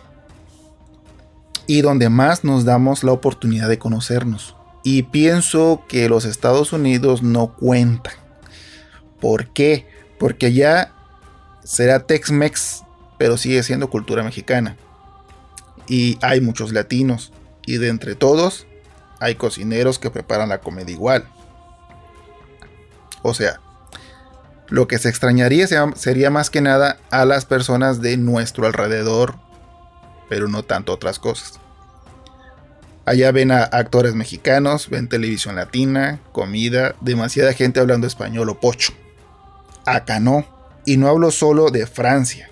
Y 1.67 1.81
donde 1.81 2.09
más 2.09 2.43
nos 2.43 2.65
damos 2.65 3.03
la 3.03 3.11
oportunidad 3.11 3.69
de 3.69 3.79
conocernos. 3.79 4.54
Y 4.85 5.01
pienso 5.01 5.83
que 5.87 6.07
los 6.09 6.25
Estados 6.25 6.71
Unidos 6.71 7.23
no 7.23 7.55
cuentan. 7.55 8.13
¿Por 9.19 9.47
qué? 9.47 9.87
Porque 10.19 10.53
ya 10.53 10.93
será 11.63 12.05
Tex-Mex, 12.05 12.83
pero 13.17 13.35
sigue 13.35 13.63
siendo 13.63 13.89
cultura 13.89 14.21
mexicana. 14.23 14.77
Y 15.87 16.19
hay 16.21 16.39
muchos 16.39 16.71
latinos. 16.71 17.33
Y 17.65 17.77
de 17.77 17.87
entre 17.87 18.13
todos, 18.13 18.67
hay 19.19 19.33
cocineros 19.33 19.97
que 19.97 20.11
preparan 20.11 20.49
la 20.49 20.61
comida 20.61 20.91
igual. 20.91 21.27
O 23.23 23.33
sea, 23.33 23.59
lo 24.69 24.87
que 24.87 24.99
se 24.99 25.09
extrañaría 25.09 25.67
sería 25.95 26.29
más 26.29 26.51
que 26.51 26.61
nada 26.61 26.99
a 27.09 27.25
las 27.25 27.45
personas 27.45 28.01
de 28.01 28.17
nuestro 28.17 28.67
alrededor, 28.67 29.33
pero 30.29 30.47
no 30.47 30.61
tanto 30.61 30.93
otras 30.93 31.17
cosas. 31.17 31.59
Allá 33.05 33.31
ven 33.31 33.51
a 33.51 33.63
actores 33.63 34.15
mexicanos, 34.15 34.89
ven 34.89 35.07
televisión 35.07 35.55
latina, 35.55 36.19
comida, 36.31 36.95
demasiada 37.01 37.53
gente 37.53 37.79
hablando 37.79 38.07
español 38.07 38.49
o 38.49 38.59
pocho. 38.59 38.93
Acá 39.85 40.19
no. 40.19 40.45
Y 40.85 40.97
no 40.97 41.07
hablo 41.07 41.29
solo 41.31 41.69
de 41.69 41.85
Francia, 41.85 42.49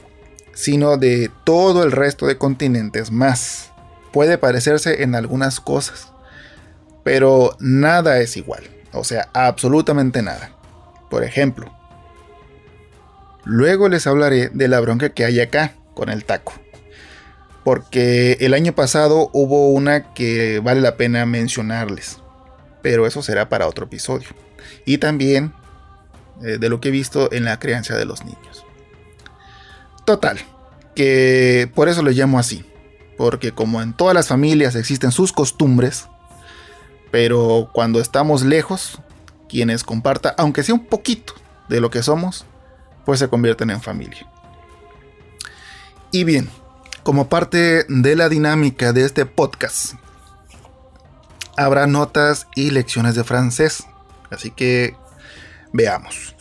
sino 0.53 0.97
de 0.97 1.31
todo 1.43 1.83
el 1.83 1.91
resto 1.91 2.27
de 2.27 2.37
continentes 2.37 3.11
más. 3.11 3.71
Puede 4.11 4.37
parecerse 4.37 5.01
en 5.01 5.15
algunas 5.15 5.59
cosas, 5.59 6.11
pero 7.03 7.55
nada 7.59 8.19
es 8.19 8.37
igual. 8.37 8.63
O 8.91 9.03
sea, 9.03 9.29
absolutamente 9.33 10.21
nada. 10.21 10.51
Por 11.09 11.23
ejemplo, 11.23 11.75
luego 13.43 13.89
les 13.89 14.05
hablaré 14.05 14.49
de 14.49 14.67
la 14.67 14.79
bronca 14.79 15.09
que 15.09 15.25
hay 15.25 15.39
acá 15.39 15.73
con 15.95 16.09
el 16.09 16.25
taco 16.25 16.62
porque 17.63 18.37
el 18.41 18.53
año 18.53 18.73
pasado 18.73 19.29
hubo 19.33 19.69
una 19.69 20.13
que 20.13 20.59
vale 20.59 20.81
la 20.81 20.97
pena 20.97 21.25
mencionarles, 21.25 22.19
pero 22.81 23.07
eso 23.07 23.21
será 23.21 23.49
para 23.49 23.67
otro 23.67 23.85
episodio. 23.85 24.29
Y 24.85 24.97
también 24.97 25.53
eh, 26.41 26.57
de 26.57 26.69
lo 26.69 26.81
que 26.81 26.89
he 26.89 26.91
visto 26.91 27.31
en 27.31 27.45
la 27.45 27.59
crianza 27.59 27.95
de 27.95 28.05
los 28.05 28.25
niños. 28.25 28.65
Total, 30.05 30.39
que 30.95 31.71
por 31.73 31.87
eso 31.89 32.01
lo 32.01 32.11
llamo 32.11 32.39
así. 32.39 32.65
Porque 33.17 33.51
como 33.51 33.81
en 33.81 33.93
todas 33.93 34.15
las 34.15 34.27
familias 34.27 34.75
existen 34.75 35.11
sus 35.11 35.31
costumbres, 35.31 36.07
pero 37.11 37.69
cuando 37.71 38.01
estamos 38.01 38.43
lejos, 38.43 38.99
quienes 39.47 39.83
compartan, 39.83 40.33
aunque 40.37 40.63
sea 40.63 40.73
un 40.73 40.87
poquito 40.87 41.33
de 41.69 41.79
lo 41.79 41.91
que 41.91 42.01
somos, 42.01 42.45
pues 43.05 43.19
se 43.19 43.29
convierten 43.29 43.69
en 43.69 43.81
familia. 43.81 44.27
Y 46.11 46.23
bien, 46.23 46.49
como 47.03 47.27
parte 47.27 47.85
de 47.89 48.15
la 48.15 48.29
dinámica 48.29 48.93
de 48.93 49.05
este 49.05 49.25
podcast, 49.25 49.95
habrá 51.57 51.85
notas 51.85 52.47
y 52.55 52.71
lecciones 52.71 53.15
de 53.15 53.23
francés. 53.23 53.85
Así 54.31 54.51
que 54.51 54.95
veamos. 55.73 56.35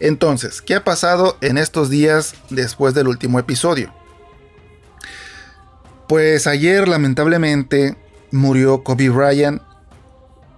Entonces, 0.00 0.62
¿qué 0.62 0.76
ha 0.76 0.84
pasado 0.84 1.36
en 1.40 1.58
estos 1.58 1.90
días 1.90 2.34
después 2.50 2.94
del 2.94 3.08
último 3.08 3.38
episodio? 3.38 3.92
Pues 6.08 6.46
ayer 6.46 6.86
lamentablemente 6.88 7.96
murió 8.30 8.82
Kobe 8.84 9.08
Bryant, 9.08 9.62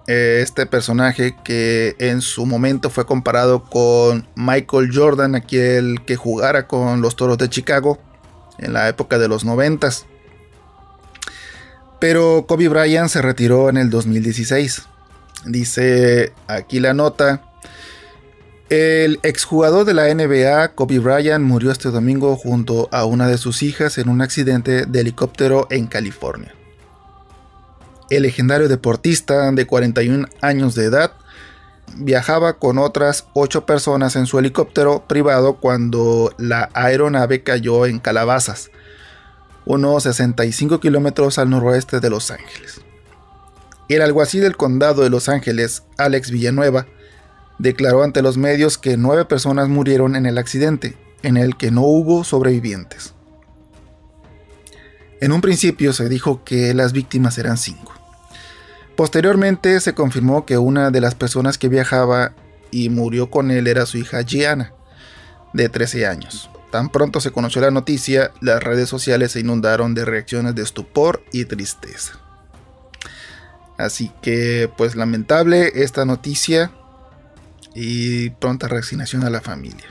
eh, 0.07 0.39
este 0.41 0.65
personaje 0.65 1.35
que 1.43 1.95
en 1.99 2.21
su 2.21 2.45
momento 2.45 2.89
fue 2.89 3.05
comparado 3.05 3.63
con 3.63 4.27
Michael 4.35 4.89
Jordan, 4.93 5.35
aquel 5.35 6.01
que 6.05 6.15
jugara 6.15 6.67
con 6.67 7.01
los 7.01 7.15
Toros 7.15 7.37
de 7.37 7.49
Chicago 7.49 7.99
en 8.57 8.73
la 8.73 8.89
época 8.89 9.17
de 9.17 9.27
los 9.27 9.45
noventas. 9.45 10.05
Pero 11.99 12.45
Kobe 12.47 12.67
Bryant 12.67 13.09
se 13.09 13.21
retiró 13.21 13.69
en 13.69 13.77
el 13.77 13.89
2016. 13.89 14.83
Dice 15.45 16.33
aquí 16.47 16.79
la 16.79 16.93
nota. 16.93 17.43
El 18.69 19.19
exjugador 19.23 19.85
de 19.85 19.93
la 19.93 20.13
NBA, 20.13 20.75
Kobe 20.75 20.99
Bryant, 20.99 21.43
murió 21.43 21.71
este 21.71 21.89
domingo 21.89 22.35
junto 22.35 22.89
a 22.91 23.05
una 23.05 23.27
de 23.27 23.37
sus 23.37 23.63
hijas 23.63 23.97
en 23.97 24.09
un 24.09 24.21
accidente 24.21 24.85
de 24.85 24.99
helicóptero 24.99 25.67
en 25.69 25.87
California. 25.87 26.53
El 28.09 28.23
legendario 28.23 28.67
deportista 28.67 29.51
de 29.51 29.65
41 29.65 30.27
años 30.41 30.75
de 30.75 30.85
edad 30.85 31.13
viajaba 31.95 32.59
con 32.59 32.77
otras 32.77 33.27
8 33.33 33.65
personas 33.65 34.15
en 34.15 34.25
su 34.25 34.39
helicóptero 34.39 35.05
privado 35.07 35.55
cuando 35.55 36.33
la 36.37 36.69
aeronave 36.73 37.43
cayó 37.43 37.85
en 37.85 37.99
Calabazas, 37.99 38.71
unos 39.65 40.03
65 40.03 40.79
kilómetros 40.79 41.37
al 41.37 41.49
noroeste 41.49 41.99
de 41.99 42.09
Los 42.09 42.31
Ángeles. 42.31 42.81
El 43.89 44.01
alguacil 44.01 44.41
del 44.41 44.57
condado 44.57 45.03
de 45.03 45.09
Los 45.09 45.29
Ángeles, 45.29 45.83
Alex 45.97 46.31
Villanueva, 46.31 46.87
declaró 47.57 48.03
ante 48.03 48.21
los 48.21 48.37
medios 48.37 48.77
que 48.77 48.97
nueve 48.97 49.25
personas 49.25 49.69
murieron 49.69 50.15
en 50.15 50.25
el 50.25 50.37
accidente, 50.37 50.97
en 51.23 51.37
el 51.37 51.57
que 51.57 51.71
no 51.71 51.81
hubo 51.81 52.23
sobrevivientes. 52.23 53.13
En 55.19 55.31
un 55.31 55.41
principio 55.41 55.93
se 55.93 56.09
dijo 56.09 56.43
que 56.43 56.73
las 56.73 56.93
víctimas 56.93 57.37
eran 57.37 57.57
cinco. 57.57 57.96
Posteriormente 58.97 59.79
se 59.79 59.93
confirmó 59.93 60.43
que 60.47 60.57
una 60.57 60.89
de 60.89 61.01
las 61.01 61.13
personas 61.13 61.59
que 61.59 61.69
viajaba 61.69 62.33
y 62.71 62.89
murió 62.89 63.29
con 63.29 63.51
él 63.51 63.67
era 63.67 63.85
su 63.85 63.99
hija 63.99 64.23
Gianna, 64.23 64.73
de 65.53 65.69
13 65.69 66.07
años. 66.07 66.49
Tan 66.71 66.89
pronto 66.89 67.21
se 67.21 67.29
conoció 67.29 67.61
la 67.61 67.69
noticia, 67.69 68.31
las 68.41 68.61
redes 68.61 68.89
sociales 68.89 69.33
se 69.33 69.39
inundaron 69.39 69.93
de 69.93 70.03
reacciones 70.03 70.55
de 70.55 70.63
estupor 70.63 71.23
y 71.31 71.45
tristeza. 71.45 72.13
Así 73.77 74.11
que, 74.23 74.67
pues 74.75 74.95
lamentable 74.95 75.71
esta 75.75 76.03
noticia 76.03 76.71
y 77.75 78.31
pronta 78.31 78.67
resignación 78.67 79.23
a 79.23 79.29
la 79.29 79.41
familia. 79.41 79.85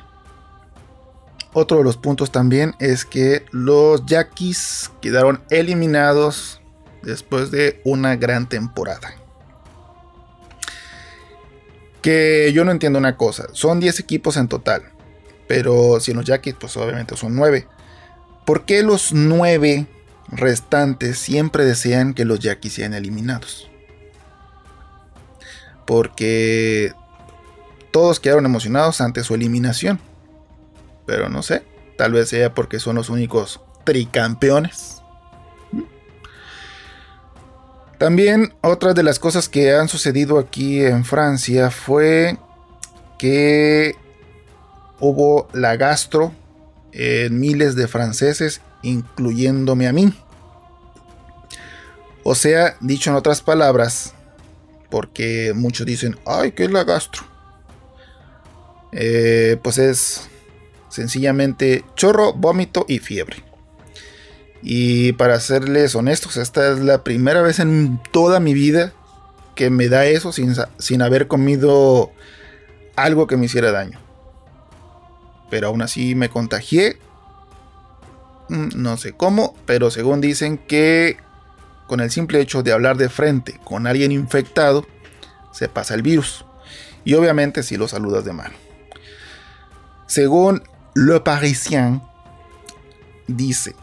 Otro 1.52 1.78
de 1.78 1.84
los 1.84 1.96
puntos 1.96 2.32
también 2.32 2.74
es 2.80 3.04
que 3.04 3.46
los 3.52 4.04
Yaquis 4.04 4.90
quedaron 5.00 5.44
eliminados 5.48 6.60
después 7.06 7.50
de 7.50 7.80
una 7.84 8.16
gran 8.16 8.48
temporada. 8.48 9.14
Que 12.02 12.52
yo 12.52 12.64
no 12.64 12.72
entiendo 12.72 12.98
una 12.98 13.16
cosa, 13.16 13.46
son 13.52 13.80
10 13.80 14.00
equipos 14.00 14.36
en 14.36 14.48
total, 14.48 14.82
pero 15.48 15.98
si 16.00 16.12
los 16.12 16.24
Yaquis 16.24 16.54
pues 16.54 16.76
obviamente 16.76 17.16
son 17.16 17.34
9. 17.34 17.66
¿Por 18.44 18.64
qué 18.64 18.82
los 18.82 19.12
9 19.12 19.86
restantes 20.28 21.18
siempre 21.18 21.64
desean 21.64 22.14
que 22.14 22.24
los 22.24 22.40
Yaquis 22.40 22.74
sean 22.74 22.94
eliminados? 22.94 23.70
Porque 25.84 26.92
todos 27.92 28.20
quedaron 28.20 28.44
emocionados 28.44 29.00
ante 29.00 29.24
su 29.24 29.34
eliminación. 29.34 30.00
Pero 31.06 31.28
no 31.28 31.42
sé, 31.42 31.62
tal 31.96 32.12
vez 32.12 32.28
sea 32.28 32.52
porque 32.52 32.80
son 32.80 32.96
los 32.96 33.08
únicos 33.08 33.60
tricampeones. 33.84 34.95
También 37.98 38.52
otra 38.60 38.92
de 38.92 39.02
las 39.02 39.18
cosas 39.18 39.48
que 39.48 39.74
han 39.74 39.88
sucedido 39.88 40.38
aquí 40.38 40.84
en 40.84 41.04
Francia 41.04 41.70
fue 41.70 42.36
que 43.18 43.94
hubo 45.00 45.48
la 45.52 45.76
gastro 45.76 46.32
en 46.92 47.38
miles 47.40 47.74
de 47.74 47.88
franceses, 47.88 48.60
incluyéndome 48.82 49.88
a 49.88 49.92
mí. 49.92 50.12
O 52.22 52.34
sea, 52.34 52.76
dicho 52.80 53.10
en 53.10 53.16
otras 53.16 53.40
palabras, 53.40 54.12
porque 54.90 55.52
muchos 55.54 55.86
dicen, 55.86 56.18
ay, 56.26 56.52
¿qué 56.52 56.64
es 56.64 56.70
la 56.70 56.84
gastro? 56.84 57.24
Eh, 58.92 59.58
pues 59.62 59.78
es 59.78 60.28
sencillamente 60.88 61.84
chorro, 61.94 62.32
vómito 62.32 62.84
y 62.88 62.98
fiebre. 62.98 63.45
Y 64.68 65.12
para 65.12 65.38
serles 65.38 65.94
honestos, 65.94 66.36
esta 66.36 66.72
es 66.72 66.80
la 66.80 67.04
primera 67.04 67.40
vez 67.40 67.60
en 67.60 68.00
toda 68.10 68.40
mi 68.40 68.52
vida 68.52 68.92
que 69.54 69.70
me 69.70 69.88
da 69.88 70.06
eso 70.06 70.32
sin, 70.32 70.56
sin 70.80 71.02
haber 71.02 71.28
comido 71.28 72.10
algo 72.96 73.28
que 73.28 73.36
me 73.36 73.46
hiciera 73.46 73.70
daño. 73.70 74.00
Pero 75.50 75.68
aún 75.68 75.82
así 75.82 76.16
me 76.16 76.30
contagié. 76.30 76.98
Mm, 78.48 78.70
no 78.74 78.96
sé 78.96 79.12
cómo, 79.12 79.54
pero 79.66 79.92
según 79.92 80.20
dicen 80.20 80.58
que 80.58 81.16
con 81.86 82.00
el 82.00 82.10
simple 82.10 82.40
hecho 82.40 82.64
de 82.64 82.72
hablar 82.72 82.96
de 82.96 83.08
frente 83.08 83.60
con 83.62 83.86
alguien 83.86 84.10
infectado, 84.10 84.84
se 85.52 85.68
pasa 85.68 85.94
el 85.94 86.02
virus. 86.02 86.44
Y 87.04 87.14
obviamente 87.14 87.62
si 87.62 87.76
lo 87.76 87.86
saludas 87.86 88.24
de 88.24 88.32
mano. 88.32 88.56
Según 90.08 90.64
Le 90.96 91.20
Parisien, 91.20 92.02
dice, 93.28 93.76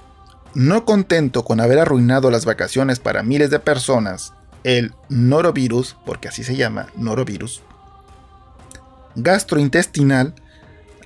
no 0.56 0.86
contento 0.86 1.44
con 1.44 1.60
haber 1.60 1.80
arruinado 1.80 2.30
las 2.30 2.46
vacaciones 2.46 3.00
para 3.00 3.24
miles 3.24 3.50
de 3.50 3.60
personas, 3.60 4.34
el 4.64 4.94
norovirus, 5.10 5.98
porque 6.06 6.28
así 6.28 6.44
se 6.44 6.56
llama, 6.56 6.88
norovirus, 6.96 7.64
gastrointestinal, 9.16 10.34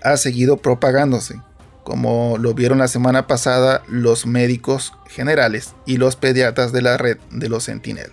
ha 0.03 0.17
seguido 0.17 0.57
propagándose, 0.57 1.41
como 1.83 2.37
lo 2.37 2.53
vieron 2.53 2.79
la 2.79 2.87
semana 2.87 3.27
pasada 3.27 3.83
los 3.87 4.25
médicos 4.25 4.93
generales 5.07 5.73
y 5.85 5.97
los 5.97 6.15
pediatras 6.15 6.71
de 6.71 6.81
la 6.81 6.97
red 6.97 7.17
de 7.31 7.49
los 7.49 7.63
Sentinel. 7.63 8.11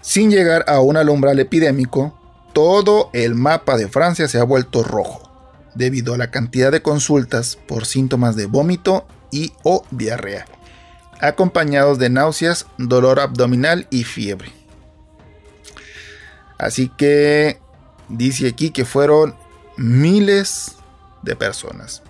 Sin 0.00 0.30
llegar 0.30 0.64
a 0.66 0.80
un 0.80 0.96
alumbral 0.96 1.38
epidémico, 1.40 2.16
todo 2.52 3.10
el 3.12 3.34
mapa 3.34 3.76
de 3.76 3.88
Francia 3.88 4.28
se 4.28 4.38
ha 4.38 4.44
vuelto 4.44 4.82
rojo, 4.82 5.30
debido 5.74 6.14
a 6.14 6.18
la 6.18 6.30
cantidad 6.30 6.72
de 6.72 6.82
consultas 6.82 7.58
por 7.68 7.84
síntomas 7.86 8.34
de 8.34 8.46
vómito 8.46 9.06
y 9.30 9.52
o 9.62 9.84
diarrea 9.90 10.46
acompañados 11.20 11.98
de 11.98 12.10
náuseas, 12.10 12.66
dolor 12.78 13.20
abdominal 13.20 13.86
y 13.90 14.04
fiebre. 14.04 14.52
Así 16.58 16.88
que 16.88 17.58
dice 18.08 18.48
aquí 18.48 18.70
que 18.70 18.84
fueron 18.84 19.34
miles 19.76 20.76
de 21.22 21.36
personas. 21.36 22.02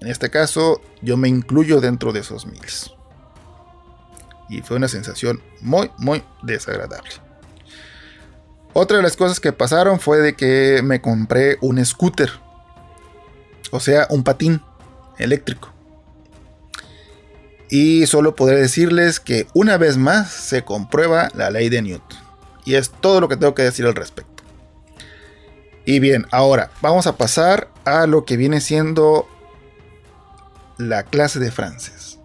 En 0.00 0.08
este 0.08 0.30
caso, 0.30 0.80
yo 1.02 1.16
me 1.16 1.28
incluyo 1.28 1.80
dentro 1.80 2.12
de 2.12 2.20
esos 2.20 2.46
miles. 2.46 2.92
Y 4.48 4.60
fue 4.62 4.76
una 4.76 4.88
sensación 4.88 5.42
muy, 5.60 5.90
muy 5.98 6.22
desagradable. 6.42 7.10
Otra 8.72 8.96
de 8.96 9.02
las 9.02 9.16
cosas 9.16 9.38
que 9.38 9.52
pasaron 9.52 10.00
fue 10.00 10.18
de 10.18 10.34
que 10.34 10.80
me 10.82 11.00
compré 11.00 11.58
un 11.60 11.84
scooter. 11.84 12.30
O 13.70 13.80
sea, 13.80 14.06
un 14.10 14.24
patín 14.24 14.60
eléctrico. 15.18 15.73
Y 17.70 18.06
solo 18.06 18.34
podré 18.34 18.60
decirles 18.60 19.20
que 19.20 19.46
una 19.54 19.76
vez 19.78 19.96
más 19.96 20.30
se 20.30 20.64
comprueba 20.64 21.30
la 21.34 21.50
ley 21.50 21.68
de 21.68 21.82
Newton. 21.82 22.18
Y 22.64 22.74
es 22.74 22.90
todo 22.90 23.20
lo 23.20 23.28
que 23.28 23.36
tengo 23.36 23.54
que 23.54 23.62
decir 23.62 23.86
al 23.86 23.94
respecto. 23.94 24.42
Y 25.84 25.98
bien, 25.98 26.26
ahora 26.30 26.70
vamos 26.80 27.06
a 27.06 27.16
pasar 27.16 27.68
a 27.84 28.06
lo 28.06 28.24
que 28.24 28.36
viene 28.36 28.60
siendo 28.60 29.28
la 30.78 31.02
clase 31.02 31.38
de 31.40 31.50
francés. 31.50 32.18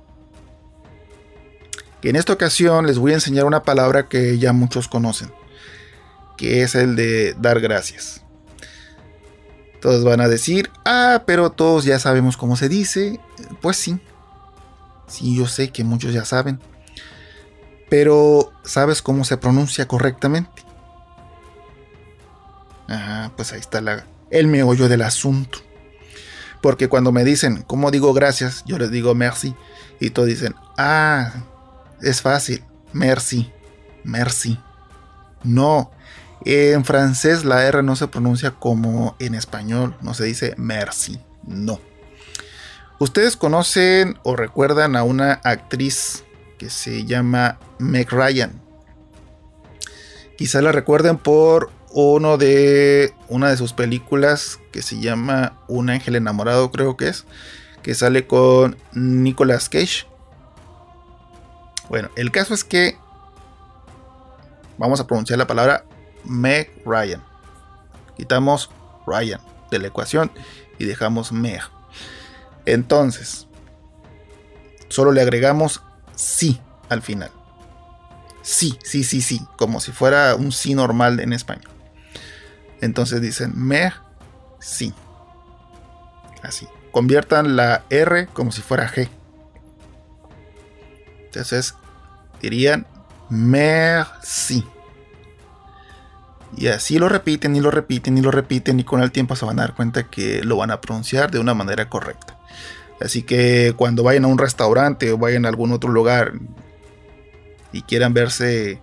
Que 2.02 2.10
en 2.10 2.16
esta 2.16 2.34
ocasión 2.34 2.88
les 2.88 2.98
voy 2.98 3.12
a 3.12 3.16
enseñar 3.16 3.46
una 3.46 3.64
palabra 3.64 4.08
que 4.08 4.38
ya 4.38 4.54
muchos 4.54 4.88
conocen, 4.88 5.32
que 6.38 6.64
es 6.64 6.76
el 6.76 6.96
de 6.96 7.36
dar 7.38 7.60
gracias. 7.60 8.24
Todos 9.82 10.04
van 10.04 10.22
a 10.22 10.28
decir, 10.28 10.70
ah, 10.86 11.24
pero 11.26 11.52
todos 11.52 11.84
ya 11.86 12.00
sabemos 12.00 12.38
cómo 12.38 12.56
se 12.56 12.70
dice. 12.70 13.20
Pues 13.62 13.78
sí. 13.78 14.00
Sí, 15.10 15.36
yo 15.36 15.48
sé 15.48 15.70
que 15.70 15.84
muchos 15.84 16.14
ya 16.14 16.26
saben. 16.26 16.60
Pero, 17.90 18.52
¿sabes 18.64 19.02
cómo 19.02 19.26
se 19.26 19.38
pronuncia 19.38 19.88
correctamente? 19.88 20.64
Ah, 22.88 23.32
pues 23.36 23.52
ahí 23.52 23.60
está 23.60 23.82
la, 23.82 24.06
el 24.30 24.48
meollo 24.48 24.88
del 24.88 25.02
asunto. 25.02 25.60
Porque 26.62 26.88
cuando 26.88 27.12
me 27.12 27.24
dicen, 27.24 27.64
¿cómo 27.68 27.92
digo 27.92 28.14
gracias? 28.14 28.64
Yo 28.66 28.78
les 28.78 28.92
digo 28.92 29.16
merci. 29.16 29.56
Y 30.00 30.12
todos 30.12 30.28
dicen, 30.28 30.56
ah, 30.78 31.34
es 32.02 32.22
fácil. 32.22 32.64
Merci. 32.94 33.52
Merci. 34.04 34.60
No. 35.44 35.92
En 36.46 36.86
francés 36.86 37.44
la 37.44 37.66
R 37.66 37.84
no 37.84 37.96
se 37.96 38.08
pronuncia 38.08 38.52
como 38.52 39.16
en 39.20 39.36
español. 39.36 39.96
No 40.02 40.14
se 40.14 40.26
dice 40.26 40.54
merci. 40.58 41.20
No. 41.46 41.80
Ustedes 43.00 43.38
conocen 43.38 44.20
o 44.24 44.36
recuerdan 44.36 44.98
a 44.98 45.04
una 45.04 45.40
actriz 45.46 46.26
que 46.58 46.70
se 46.70 47.06
llama 47.06 47.58
Meg 47.78 48.12
Ryan. 48.12 48.62
Quizá 50.38 50.62
la 50.62 50.74
recuerden 50.74 51.18
por 51.18 51.72
uno 51.92 52.38
de 52.38 53.14
una 53.30 53.50
de 53.50 53.56
sus 53.56 53.72
películas 53.72 54.60
que 54.74 54.82
se 54.82 55.00
llama 55.00 55.58
Un 55.70 55.90
ángel 55.90 56.18
enamorado, 56.18 56.72
creo 56.72 56.98
que 56.98 57.08
es, 57.08 57.26
que 57.84 57.96
sale 57.96 58.28
con 58.28 58.78
Nicolas 58.92 59.70
Cage. 59.70 60.06
Bueno, 61.88 62.10
el 62.18 62.32
caso 62.32 62.54
es 62.54 62.66
que 62.66 62.98
vamos 64.78 65.00
a 65.00 65.08
pronunciar 65.08 65.40
la 65.40 65.48
palabra 65.48 65.86
Meg 66.26 66.70
Ryan. 66.86 67.24
Quitamos 68.18 68.70
Ryan 69.08 69.40
de 69.72 69.80
la 69.80 69.88
ecuación 69.88 70.32
y 70.78 70.84
dejamos 70.84 71.32
Meg. 71.32 71.62
Entonces, 72.74 73.48
solo 74.88 75.12
le 75.12 75.22
agregamos 75.22 75.82
sí 76.16 76.60
al 76.90 77.02
final. 77.02 77.32
Sí, 78.42 78.78
sí, 78.84 79.04
sí, 79.04 79.22
sí, 79.22 79.42
como 79.58 79.80
si 79.80 79.92
fuera 79.92 80.36
un 80.36 80.52
sí 80.52 80.74
normal 80.74 81.20
en 81.20 81.34
español. 81.34 81.72
Entonces 82.82 83.22
dicen 83.22 83.54
mer, 83.56 83.94
sí. 84.60 84.94
Así. 86.42 86.68
Conviertan 86.92 87.56
la 87.56 87.84
R 87.90 88.28
como 88.28 88.52
si 88.52 88.62
fuera 88.62 88.90
G. 88.90 89.10
Entonces 91.26 91.76
dirían 92.42 92.88
merci. 93.30 94.66
Y 96.58 96.68
así 96.68 96.98
lo 96.98 97.10
repiten 97.10 97.56
y 97.56 97.62
lo 97.62 97.70
repiten 97.70 98.18
y 98.18 98.22
lo 98.22 98.32
repiten 98.32 98.80
y 98.80 98.84
con 98.84 99.04
el 99.04 99.12
tiempo 99.12 99.36
se 99.36 99.46
van 99.46 99.60
a 99.60 99.64
dar 99.64 99.76
cuenta 99.76 100.08
que 100.08 100.44
lo 100.44 100.58
van 100.58 100.72
a 100.72 100.82
pronunciar 100.82 101.30
de 101.30 101.40
una 101.40 101.54
manera 101.54 101.90
correcta. 101.90 102.39
Así 103.02 103.24
que 103.24 103.74
cuando 103.78 104.04
vayan 104.04 104.26
a 104.26 104.28
un 104.28 104.38
restaurante 104.38 105.12
o 105.12 105.18
vayan 105.18 105.46
a 105.46 105.50
algún 105.50 105.72
otro 105.72 105.90
lugar 105.90 106.34
y 107.72 107.82
quieran 107.84 108.14
verse 108.14 108.82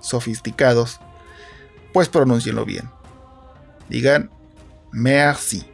sofisticados, 0.00 1.00
pues 1.92 2.08
pronúncienlo 2.08 2.64
bien 2.64 2.88
digan 3.88 4.30
merci. 4.92 5.64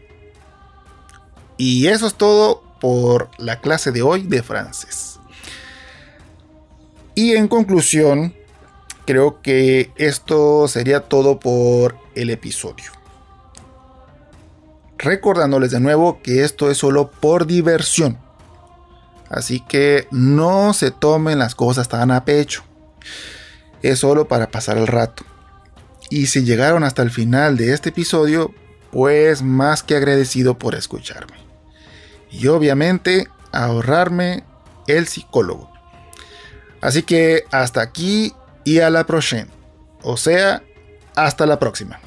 Y 1.57 1.87
eso 1.89 2.07
es 2.07 2.15
todo 2.15 2.63
por 2.81 3.31
la 3.39 3.61
clase 3.61 3.93
de 3.93 4.03
hoy 4.03 4.23
de 4.23 4.43
francés. 4.43 5.21
Y 7.15 7.33
en 7.33 7.47
conclusión, 7.47 8.35
creo 9.05 9.43
que 9.43 9.91
esto 9.97 10.67
sería 10.67 11.01
todo 11.01 11.39
por 11.39 11.97
el 12.15 12.31
episodio. 12.31 12.91
Recordándoles 15.03 15.73
de 15.73 15.81
nuevo 15.81 16.21
que 16.23 16.45
esto 16.45 16.71
es 16.71 16.79
solo 16.79 17.11
por 17.11 17.47
diversión. 17.47 18.19
Así 19.29 19.61
que 19.61 20.07
no 20.13 20.73
se 20.75 20.93
tomen 20.93 21.41
las 21.41 21.57
cosas 21.57 21.89
tan 21.89 22.13
a 22.13 22.25
pecho. 22.25 22.63
Es 23.83 23.99
solo 23.99 24.29
para 24.29 24.51
pasar 24.51 24.79
el 24.79 24.87
rato. 24.87 25.25
Y 26.09 26.27
si 26.27 26.45
llegaron 26.45 26.85
hasta 26.85 27.03
el 27.03 27.11
final 27.11 27.57
de 27.57 27.73
este 27.73 27.89
episodio, 27.89 28.55
pues 28.93 29.43
más 29.43 29.83
que 29.83 29.97
agradecido 29.97 30.57
por 30.57 30.77
escucharme. 30.77 31.37
Y 32.31 32.47
obviamente 32.47 33.27
ahorrarme 33.51 34.45
el 34.87 35.09
psicólogo. 35.09 35.73
Así 36.81 37.03
que 37.03 37.45
hasta 37.51 37.81
aquí 37.81 38.35
y 38.65 38.79
a 38.79 38.91
la 38.91 39.05
próxima. 39.05 39.47
O 40.03 40.17
sea, 40.17 40.63
hasta 41.17 41.45
la 41.47 41.59
próxima. 41.59 41.99